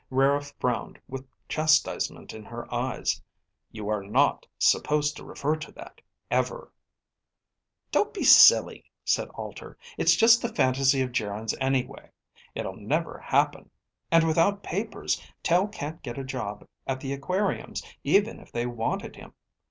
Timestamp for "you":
3.71-3.87